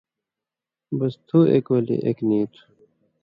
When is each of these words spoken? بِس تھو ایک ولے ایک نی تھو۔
بِس 0.97 1.13
تھو 1.27 1.39
ایک 1.51 1.65
ولے 1.73 1.97
ایک 2.05 2.17
نی 2.27 2.39
تھو۔ 2.53 2.61